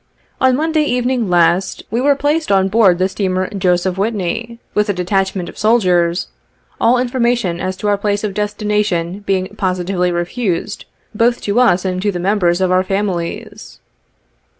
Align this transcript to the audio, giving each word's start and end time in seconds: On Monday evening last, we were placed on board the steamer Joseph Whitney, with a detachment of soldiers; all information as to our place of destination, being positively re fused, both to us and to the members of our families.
On 0.41 0.55
Monday 0.55 0.81
evening 0.83 1.29
last, 1.29 1.83
we 1.91 2.01
were 2.01 2.15
placed 2.15 2.51
on 2.51 2.69
board 2.69 2.97
the 2.97 3.07
steamer 3.07 3.47
Joseph 3.53 3.99
Whitney, 3.99 4.57
with 4.73 4.89
a 4.89 4.93
detachment 4.93 5.47
of 5.47 5.59
soldiers; 5.59 6.29
all 6.79 6.97
information 6.97 7.59
as 7.59 7.77
to 7.77 7.87
our 7.87 7.99
place 7.99 8.23
of 8.23 8.33
destination, 8.33 9.19
being 9.19 9.55
positively 9.57 10.11
re 10.11 10.25
fused, 10.25 10.85
both 11.13 11.39
to 11.41 11.59
us 11.59 11.85
and 11.85 12.01
to 12.01 12.11
the 12.11 12.17
members 12.19 12.61
of 12.61 12.71
our 12.71 12.81
families. 12.83 13.79